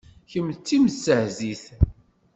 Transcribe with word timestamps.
Kemm 0.29 0.47
d 0.55 0.57
timestehzit. 0.67 1.63